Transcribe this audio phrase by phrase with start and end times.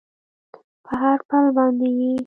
[0.85, 2.11] په هر پل باندې یې